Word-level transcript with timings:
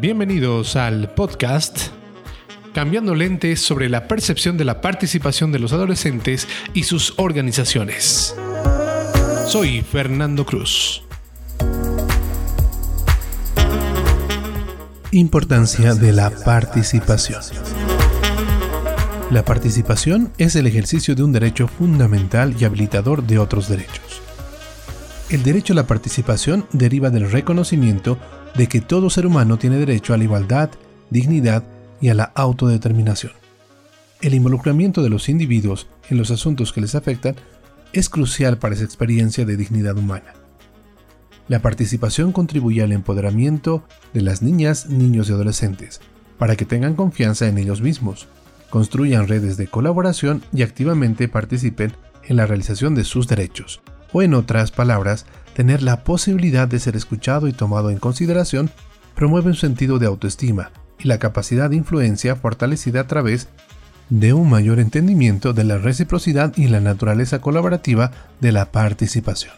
Bienvenidos 0.00 0.76
al 0.76 1.10
podcast 1.10 1.88
Cambiando 2.72 3.16
lentes 3.16 3.60
sobre 3.60 3.88
la 3.88 4.06
percepción 4.06 4.56
de 4.56 4.64
la 4.64 4.80
participación 4.80 5.50
de 5.50 5.58
los 5.58 5.72
adolescentes 5.72 6.46
y 6.72 6.84
sus 6.84 7.14
organizaciones. 7.16 8.36
Soy 9.48 9.82
Fernando 9.82 10.46
Cruz. 10.46 11.02
Importancia 15.10 15.94
de 15.94 16.12
la 16.12 16.30
participación. 16.30 17.42
La 19.32 19.44
participación 19.44 20.32
es 20.38 20.54
el 20.54 20.68
ejercicio 20.68 21.16
de 21.16 21.24
un 21.24 21.32
derecho 21.32 21.66
fundamental 21.66 22.54
y 22.56 22.64
habilitador 22.64 23.24
de 23.24 23.40
otros 23.40 23.68
derechos. 23.68 24.22
El 25.28 25.42
derecho 25.42 25.72
a 25.72 25.76
la 25.76 25.88
participación 25.88 26.66
deriva 26.72 27.10
del 27.10 27.30
reconocimiento 27.30 28.16
de 28.58 28.66
que 28.66 28.80
todo 28.80 29.08
ser 29.08 29.24
humano 29.24 29.56
tiene 29.56 29.78
derecho 29.78 30.12
a 30.12 30.18
la 30.18 30.24
igualdad, 30.24 30.70
dignidad 31.10 31.62
y 32.00 32.08
a 32.08 32.14
la 32.14 32.24
autodeterminación. 32.24 33.32
El 34.20 34.34
involucramiento 34.34 35.00
de 35.00 35.10
los 35.10 35.28
individuos 35.28 35.86
en 36.10 36.18
los 36.18 36.32
asuntos 36.32 36.72
que 36.72 36.80
les 36.80 36.96
afectan 36.96 37.36
es 37.92 38.08
crucial 38.08 38.58
para 38.58 38.74
esa 38.74 38.82
experiencia 38.82 39.44
de 39.44 39.56
dignidad 39.56 39.96
humana. 39.96 40.34
La 41.46 41.62
participación 41.62 42.32
contribuye 42.32 42.82
al 42.82 42.90
empoderamiento 42.90 43.84
de 44.12 44.22
las 44.22 44.42
niñas, 44.42 44.90
niños 44.90 45.30
y 45.30 45.32
adolescentes, 45.34 46.00
para 46.36 46.56
que 46.56 46.64
tengan 46.64 46.94
confianza 46.94 47.46
en 47.46 47.58
ellos 47.58 47.80
mismos, 47.80 48.26
construyan 48.70 49.28
redes 49.28 49.56
de 49.56 49.68
colaboración 49.68 50.42
y 50.52 50.62
activamente 50.62 51.28
participen 51.28 51.92
en 52.24 52.36
la 52.36 52.46
realización 52.46 52.96
de 52.96 53.04
sus 53.04 53.28
derechos, 53.28 53.80
o 54.12 54.22
en 54.22 54.34
otras 54.34 54.70
palabras, 54.70 55.26
tener 55.54 55.82
la 55.82 56.04
posibilidad 56.04 56.68
de 56.68 56.78
ser 56.78 56.96
escuchado 56.96 57.48
y 57.48 57.52
tomado 57.52 57.90
en 57.90 57.98
consideración 57.98 58.70
promueve 59.14 59.48
un 59.48 59.56
sentido 59.56 59.98
de 59.98 60.06
autoestima 60.06 60.70
y 60.98 61.08
la 61.08 61.18
capacidad 61.18 61.70
de 61.70 61.76
influencia 61.76 62.36
fortalecida 62.36 63.00
a 63.00 63.06
través 63.06 63.48
de 64.10 64.32
un 64.32 64.48
mayor 64.48 64.80
entendimiento 64.80 65.52
de 65.52 65.64
la 65.64 65.78
reciprocidad 65.78 66.56
y 66.56 66.68
la 66.68 66.80
naturaleza 66.80 67.40
colaborativa 67.40 68.10
de 68.40 68.52
la 68.52 68.72
participación. 68.72 69.52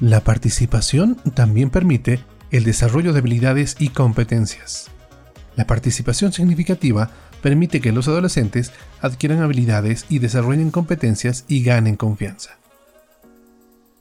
La 0.00 0.20
participación 0.20 1.16
también 1.34 1.70
permite 1.70 2.20
el 2.50 2.64
desarrollo 2.64 3.12
de 3.12 3.18
habilidades 3.18 3.76
y 3.78 3.88
competencias. 3.88 4.90
La 5.56 5.66
participación 5.66 6.32
significativa 6.32 7.10
permite 7.42 7.80
que 7.80 7.92
los 7.92 8.08
adolescentes 8.08 8.72
adquieran 9.00 9.42
habilidades 9.42 10.06
y 10.08 10.18
desarrollen 10.18 10.70
competencias 10.70 11.44
y 11.46 11.62
ganen 11.62 11.96
confianza. 11.96 12.58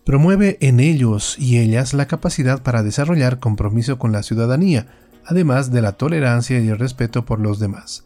Promueve 0.06 0.58
en 0.60 0.82
ellos 0.82 1.38
y 1.40 1.60
ellas 1.60 1.94
la 1.94 2.08
capacidad 2.08 2.62
para 2.62 2.84
desarrollar 2.84 3.40
compromiso 3.40 3.98
con 3.98 4.12
la 4.12 4.22
ciudadanía, 4.24 4.88
además 5.26 5.72
de 5.72 5.82
la 5.82 5.94
tolerancia 5.94 6.60
y 6.60 6.68
el 6.68 6.78
respeto 6.78 7.24
por 7.26 7.40
los 7.40 7.60
demás. 7.60 8.04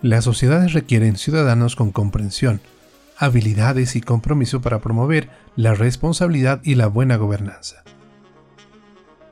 Las 0.00 0.24
sociedades 0.24 0.72
requieren 0.72 1.16
ciudadanos 1.16 1.76
con 1.76 1.90
comprensión, 1.90 2.60
habilidades 3.18 3.96
y 3.96 4.00
compromiso 4.00 4.62
para 4.62 4.80
promover 4.80 5.28
la 5.54 5.74
responsabilidad 5.74 6.60
y 6.64 6.74
la 6.74 6.86
buena 6.86 7.16
gobernanza. 7.16 7.82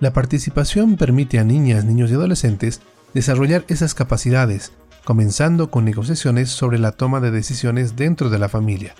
La 0.01 0.13
participación 0.13 0.97
permite 0.97 1.39
a 1.39 1.45
niñas, 1.45 1.85
niños 1.85 2.11
y 2.11 2.15
adolescentes 2.15 2.83
desarrollar 3.15 3.65
esas 3.69 3.95
capacidades, 3.95 4.73
comenzando 5.05 5.71
con 5.71 5.85
negociaciones 5.87 6.51
sobre 6.51 6.79
la 6.79 6.93
toma 6.93 7.21
de 7.21 7.31
decisiones 7.31 7.97
dentro 7.97 8.29
de 8.29 8.39
la 8.39 8.49
familia, 8.49 8.95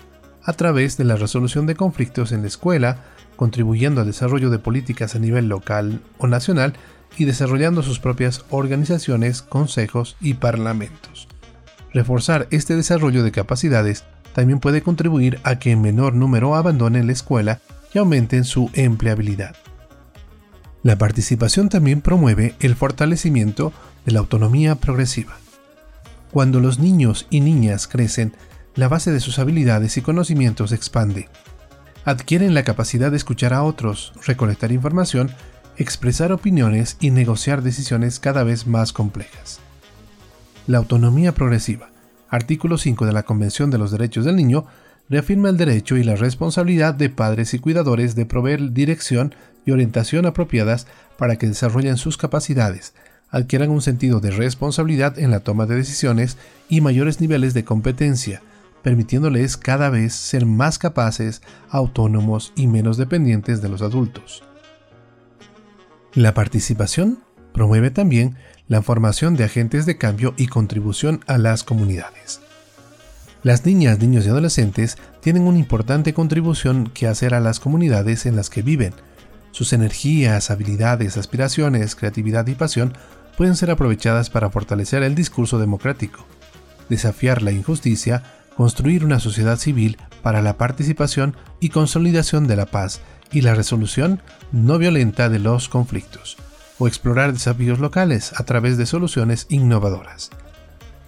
a 0.45 0.53
través 0.53 0.95
de 0.97 1.03
la 1.03 1.15
resolución 1.15 1.65
de 1.65 1.75
conflictos 1.75 2.31
en 2.31 2.41
la 2.41 2.47
escuela, 2.47 2.99
contribuyendo 3.35 4.01
al 4.01 4.07
desarrollo 4.07 4.49
de 4.49 4.59
políticas 4.59 5.15
a 5.15 5.19
nivel 5.19 5.49
local 5.49 6.01
o 6.17 6.27
nacional 6.27 6.73
y 7.17 7.25
desarrollando 7.25 7.81
sus 7.81 7.99
propias 7.99 8.45
organizaciones, 8.49 9.41
consejos 9.41 10.15
y 10.21 10.35
parlamentos. 10.35 11.27
Reforzar 11.93 12.47
este 12.51 12.75
desarrollo 12.75 13.23
de 13.23 13.31
capacidades 13.31 14.03
también 14.33 14.59
puede 14.59 14.81
contribuir 14.81 15.39
a 15.43 15.59
que 15.59 15.71
en 15.71 15.81
menor 15.81 16.13
número 16.13 16.55
abandonen 16.55 17.07
la 17.07 17.13
escuela 17.13 17.61
y 17.93 17.97
aumenten 17.99 18.43
su 18.43 18.69
empleabilidad. 18.73 19.55
La 20.83 20.97
participación 20.97 21.69
también 21.69 22.01
promueve 22.01 22.53
el 22.59 22.75
fortalecimiento 22.75 23.73
de 24.05 24.11
la 24.11 24.19
autonomía 24.19 24.75
progresiva. 24.75 25.37
Cuando 26.31 26.59
los 26.59 26.79
niños 26.79 27.27
y 27.29 27.39
niñas 27.39 27.87
crecen, 27.87 28.33
la 28.75 28.87
base 28.87 29.11
de 29.11 29.19
sus 29.19 29.39
habilidades 29.39 29.97
y 29.97 30.01
conocimientos 30.01 30.71
se 30.71 30.75
expande. 30.75 31.29
Adquieren 32.03 32.53
la 32.53 32.63
capacidad 32.63 33.09
de 33.09 33.17
escuchar 33.17 33.53
a 33.53 33.63
otros, 33.63 34.13
recolectar 34.25 34.71
información, 34.71 35.31
expresar 35.77 36.31
opiniones 36.31 36.97
y 36.99 37.11
negociar 37.11 37.61
decisiones 37.61 38.19
cada 38.19 38.43
vez 38.43 38.67
más 38.67 38.93
complejas. 38.93 39.59
La 40.67 40.77
autonomía 40.77 41.33
progresiva, 41.33 41.89
artículo 42.29 42.77
5 42.77 43.05
de 43.05 43.13
la 43.13 43.23
Convención 43.23 43.71
de 43.71 43.77
los 43.77 43.91
Derechos 43.91 44.25
del 44.25 44.35
Niño, 44.35 44.65
reafirma 45.09 45.49
el 45.49 45.57
derecho 45.57 45.97
y 45.97 46.03
la 46.03 46.15
responsabilidad 46.15 46.93
de 46.95 47.09
padres 47.09 47.53
y 47.53 47.59
cuidadores 47.59 48.15
de 48.15 48.25
proveer 48.25 48.71
dirección 48.73 49.35
y 49.65 49.71
orientación 49.71 50.25
apropiadas 50.25 50.87
para 51.17 51.37
que 51.37 51.47
desarrollen 51.47 51.97
sus 51.97 52.17
capacidades, 52.17 52.93
adquieran 53.29 53.69
un 53.69 53.81
sentido 53.81 54.19
de 54.19 54.31
responsabilidad 54.31 55.19
en 55.19 55.31
la 55.31 55.41
toma 55.41 55.65
de 55.65 55.75
decisiones 55.75 56.37
y 56.69 56.81
mayores 56.81 57.21
niveles 57.21 57.53
de 57.53 57.63
competencia, 57.63 58.41
permitiéndoles 58.85 59.57
cada 59.57 59.89
vez 59.89 60.13
ser 60.13 60.45
más 60.45 60.77
capaces, 60.77 61.41
autónomos 61.71 62.53
y 62.55 62.67
menos 62.67 62.97
dependientes 62.97 63.59
de 63.63 63.67
los 63.67 63.81
adultos. 63.81 64.43
La 66.13 66.35
participación 66.35 67.17
promueve 67.51 67.89
también 67.89 68.35
la 68.67 68.83
formación 68.83 69.35
de 69.35 69.43
agentes 69.43 69.87
de 69.87 69.97
cambio 69.97 70.35
y 70.37 70.45
contribución 70.45 71.21
a 71.25 71.39
las 71.39 71.63
comunidades. 71.63 72.41
Las 73.41 73.65
niñas, 73.65 73.97
niños 73.97 74.27
y 74.27 74.29
adolescentes 74.29 74.99
tienen 75.19 75.47
una 75.47 75.57
importante 75.57 76.13
contribución 76.13 76.91
que 76.93 77.07
hacer 77.07 77.33
a 77.33 77.39
las 77.39 77.59
comunidades 77.59 78.27
en 78.27 78.35
las 78.35 78.51
que 78.51 78.61
viven. 78.61 78.93
Sus 79.49 79.73
energías, 79.73 80.51
habilidades, 80.51 81.17
aspiraciones, 81.17 81.95
creatividad 81.95 82.45
y 82.45 82.53
pasión 82.53 82.93
pueden 83.35 83.55
ser 83.55 83.71
aprovechadas 83.71 84.29
para 84.29 84.51
fortalecer 84.51 85.01
el 85.01 85.15
discurso 85.15 85.57
democrático, 85.57 86.23
desafiar 86.87 87.41
la 87.41 87.51
injusticia, 87.51 88.21
construir 88.55 89.03
una 89.03 89.19
sociedad 89.19 89.57
civil 89.57 89.97
para 90.21 90.41
la 90.41 90.57
participación 90.57 91.35
y 91.59 91.69
consolidación 91.69 92.47
de 92.47 92.55
la 92.55 92.65
paz 92.65 93.01
y 93.31 93.41
la 93.41 93.53
resolución 93.53 94.21
no 94.51 94.77
violenta 94.77 95.29
de 95.29 95.39
los 95.39 95.69
conflictos, 95.69 96.37
o 96.79 96.87
explorar 96.87 97.33
desafíos 97.33 97.79
locales 97.79 98.33
a 98.37 98.43
través 98.43 98.77
de 98.77 98.85
soluciones 98.85 99.45
innovadoras. 99.49 100.31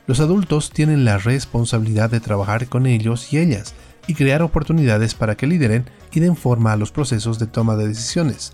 Los 0.08 0.20
adultos 0.20 0.72
tienen 0.72 1.04
la 1.04 1.18
responsabilidad 1.18 2.10
de 2.10 2.20
trabajar 2.20 2.68
con 2.68 2.86
ellos 2.86 3.34
y 3.34 3.40
ellas 3.40 3.74
y 4.08 4.14
crear 4.14 4.42
oportunidades 4.42 5.16
para 5.16 5.36
que 5.36 5.48
lideren 5.48 5.86
y 6.14 6.22
den 6.22 6.38
forma 6.38 6.72
a 6.72 6.78
los 6.78 6.92
procesos 6.92 7.40
de 7.40 7.48
toma 7.48 7.76
de 7.76 7.90
decisiones, 7.90 8.54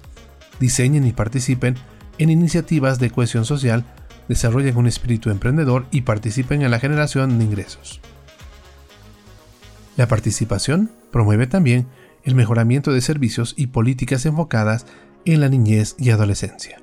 diseñen 0.59 1.05
y 1.05 1.13
participen 1.13 1.75
en 2.17 2.29
iniciativas 2.29 2.99
de 2.99 3.11
cohesión 3.11 3.45
social, 3.45 3.85
desarrollen 4.27 4.77
un 4.77 4.87
espíritu 4.87 5.29
emprendedor 5.29 5.85
y 5.91 6.01
participen 6.01 6.61
en 6.61 6.71
la 6.71 6.79
generación 6.79 7.37
de 7.37 7.45
ingresos. 7.45 8.01
La 9.95 10.07
participación 10.07 10.91
promueve 11.11 11.47
también 11.47 11.87
el 12.23 12.35
mejoramiento 12.35 12.91
de 12.91 13.01
servicios 13.01 13.53
y 13.57 13.67
políticas 13.67 14.25
enfocadas 14.25 14.85
en 15.25 15.41
la 15.41 15.49
niñez 15.49 15.95
y 15.99 16.09
adolescencia. 16.09 16.81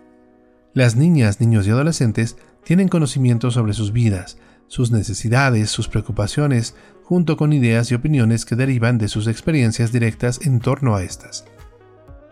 Las 0.75 0.95
niñas, 0.97 1.41
niños 1.41 1.67
y 1.67 1.71
adolescentes 1.71 2.37
tienen 2.65 2.89
conocimiento 2.89 3.51
sobre 3.51 3.73
sus 3.73 3.93
vidas, 3.93 4.39
sus 4.69 4.93
necesidades, 4.93 5.71
sus 5.71 5.89
preocupaciones, 5.89 6.77
junto 7.03 7.37
con 7.37 7.53
ideas 7.53 7.91
y 7.91 7.97
opiniones 7.97 8.45
que 8.45 8.55
derivan 8.55 8.99
de 8.99 9.09
sus 9.09 9.27
experiencias 9.27 9.91
directas 9.91 10.41
en 10.43 10.61
torno 10.61 10.95
a 10.95 11.03
estas. 11.03 11.45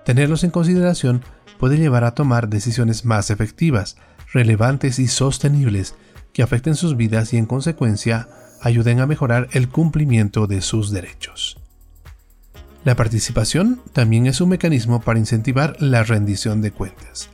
Tenerlos 0.04 0.44
en 0.44 0.52
consideración 0.52 1.22
puede 1.58 1.78
llevar 1.78 2.04
a 2.04 2.14
tomar 2.14 2.48
decisiones 2.48 3.04
más 3.04 3.31
efectivas, 3.31 3.96
relevantes 4.32 5.00
y 5.00 5.08
sostenibles 5.08 5.96
que 6.32 6.44
afecten 6.44 6.76
sus 6.76 6.96
vidas 6.96 7.32
y 7.32 7.38
en 7.38 7.46
consecuencia 7.46 8.28
ayuden 8.60 9.00
a 9.00 9.06
mejorar 9.06 9.49
el 9.52 9.69
cumplimiento 9.69 10.46
de 10.46 10.60
sus 10.60 10.90
derechos. 10.90 11.58
La 12.84 12.96
participación 12.96 13.81
también 13.93 14.26
es 14.26 14.40
un 14.40 14.49
mecanismo 14.50 15.00
para 15.00 15.19
incentivar 15.19 15.76
la 15.81 16.05
rendición 16.05 16.62
de 16.62 16.70
cuentas. 16.70 17.28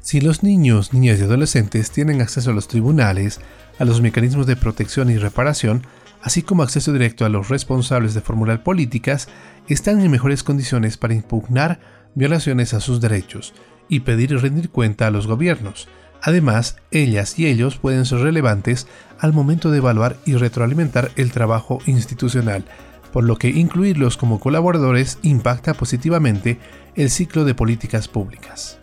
Si 0.00 0.20
los 0.20 0.42
niños, 0.42 0.92
niñas 0.92 1.18
y 1.18 1.24
adolescentes 1.24 1.90
tienen 1.90 2.20
acceso 2.20 2.50
a 2.50 2.54
los 2.54 2.68
tribunales, 2.68 3.40
a 3.78 3.84
los 3.84 4.00
mecanismos 4.00 4.46
de 4.46 4.56
protección 4.56 5.10
y 5.10 5.18
reparación, 5.18 5.82
así 6.22 6.42
como 6.42 6.62
acceso 6.62 6.92
directo 6.92 7.24
a 7.24 7.28
los 7.28 7.48
responsables 7.48 8.14
de 8.14 8.20
formular 8.20 8.62
políticas, 8.62 9.28
están 9.68 10.00
en 10.00 10.10
mejores 10.10 10.42
condiciones 10.42 10.96
para 10.96 11.14
impugnar 11.14 11.80
violaciones 12.14 12.72
a 12.72 12.80
sus 12.80 13.00
derechos 13.00 13.52
y 13.88 14.00
pedir 14.00 14.32
y 14.32 14.36
rendir 14.36 14.70
cuenta 14.70 15.06
a 15.06 15.10
los 15.10 15.26
gobiernos, 15.26 15.88
Además, 16.26 16.74
ellas 16.90 17.38
y 17.38 17.46
ellos 17.46 17.76
pueden 17.76 18.04
ser 18.04 18.18
relevantes 18.18 18.88
al 19.20 19.32
momento 19.32 19.70
de 19.70 19.78
evaluar 19.78 20.16
y 20.26 20.34
retroalimentar 20.34 21.12
el 21.14 21.30
trabajo 21.30 21.78
institucional, 21.86 22.64
por 23.12 23.22
lo 23.22 23.36
que 23.36 23.50
incluirlos 23.50 24.16
como 24.16 24.40
colaboradores 24.40 25.20
impacta 25.22 25.74
positivamente 25.74 26.58
el 26.96 27.10
ciclo 27.10 27.44
de 27.44 27.54
políticas 27.54 28.08
públicas. 28.08 28.80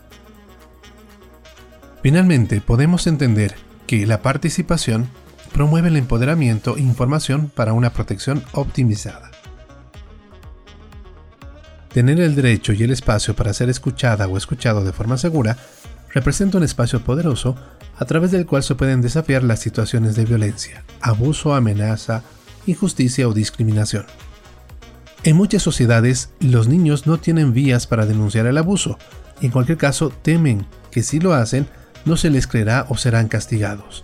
Finalmente, 2.02 2.62
podemos 2.62 3.08
entender 3.08 3.56
que 3.88 4.08
la 4.08 4.22
participación 4.22 5.10
promueve 5.52 5.90
el 5.90 5.98
empoderamiento 5.98 6.78
e 6.78 6.82
información 6.82 7.52
para 7.54 7.74
una 7.74 7.92
protección 7.92 8.42
optimizada. 8.54 9.32
Tener 11.94 12.22
el 12.22 12.36
derecho 12.36 12.72
y 12.72 12.84
el 12.84 12.92
espacio 12.92 13.36
para 13.36 13.54
ser 13.54 13.70
escuchada 13.70 14.28
o 14.30 14.38
escuchado 14.38 14.86
de 14.86 14.94
forma 14.94 15.18
segura 15.18 15.58
representa 16.14 16.58
un 16.58 16.64
espacio 16.64 17.04
poderoso 17.04 17.56
a 17.98 18.06
través 18.06 18.32
del 18.32 18.46
cual 18.46 18.64
se 18.64 18.76
pueden 18.76 19.02
desafiar 19.02 19.44
las 19.44 19.60
situaciones 19.60 20.16
de 20.16 20.26
violencia, 20.26 20.84
abuso, 21.02 21.54
amenaza, 21.54 22.24
injusticia 22.66 23.28
o 23.28 23.34
discriminación. 23.34 24.06
En 25.24 25.36
muchas 25.36 25.64
sociedades, 25.64 26.30
los 26.40 26.68
niños 26.68 27.08
no 27.08 27.18
tienen 27.18 27.54
vías 27.54 27.88
para 27.88 28.06
denunciar 28.06 28.46
el 28.46 28.58
abuso 28.58 28.98
y 29.42 29.48
en 29.48 29.52
cualquier 29.52 29.78
caso 29.78 30.10
temen 30.10 30.66
que 30.92 31.04
si 31.04 31.20
lo 31.20 31.34
hacen, 31.34 31.68
no 32.06 32.18
se 32.18 32.30
les 32.30 32.48
creerá 32.48 32.86
o 32.90 32.98
serán 32.98 33.28
castigados. 33.28 34.04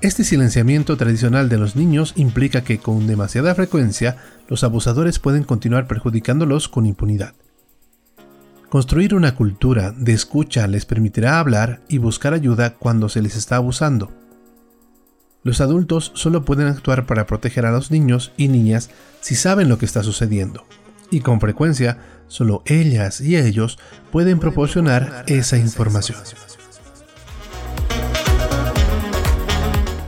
Este 0.00 0.24
silenciamiento 0.24 0.96
tradicional 0.96 1.48
de 1.48 1.58
los 1.58 1.76
niños 1.76 2.12
implica 2.16 2.64
que 2.64 2.78
con 2.78 3.06
demasiada 3.06 3.54
frecuencia 3.54 4.16
los 4.48 4.64
abusadores 4.64 5.20
pueden 5.20 5.44
continuar 5.44 5.86
perjudicándolos 5.86 6.68
con 6.68 6.86
impunidad. 6.86 7.34
Construir 8.72 9.14
una 9.14 9.34
cultura 9.34 9.92
de 9.92 10.14
escucha 10.14 10.66
les 10.66 10.86
permitirá 10.86 11.38
hablar 11.38 11.82
y 11.90 11.98
buscar 11.98 12.32
ayuda 12.32 12.72
cuando 12.72 13.10
se 13.10 13.20
les 13.20 13.36
está 13.36 13.56
abusando. 13.56 14.10
Los 15.42 15.60
adultos 15.60 16.10
solo 16.14 16.46
pueden 16.46 16.68
actuar 16.68 17.04
para 17.04 17.26
proteger 17.26 17.66
a 17.66 17.70
los 17.70 17.90
niños 17.90 18.32
y 18.38 18.48
niñas 18.48 18.88
si 19.20 19.34
saben 19.34 19.68
lo 19.68 19.76
que 19.76 19.84
está 19.84 20.02
sucediendo, 20.02 20.64
y 21.10 21.20
con 21.20 21.38
frecuencia 21.38 21.98
solo 22.28 22.62
ellas 22.64 23.20
y 23.20 23.36
ellos 23.36 23.78
pueden 24.10 24.38
proporcionar 24.38 25.24
esa 25.26 25.58
información. 25.58 26.16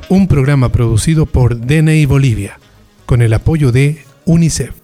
un 0.09 0.27
programa 0.27 0.73
producido 0.73 1.27
por 1.27 1.67
DNI 1.67 2.07
Bolivia, 2.07 2.59
con 3.05 3.21
el 3.21 3.35
apoyo 3.35 3.73
de 3.73 4.07
UNICEF. 4.25 4.84